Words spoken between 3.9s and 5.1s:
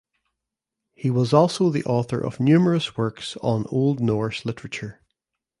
Norse literature.